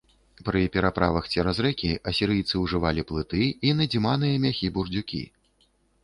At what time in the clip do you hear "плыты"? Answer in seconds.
3.11-3.43